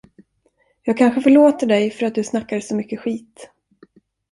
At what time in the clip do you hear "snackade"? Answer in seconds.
2.23-2.61